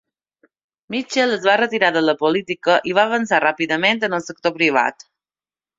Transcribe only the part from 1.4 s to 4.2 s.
va retirar de la política i va avançar ràpidament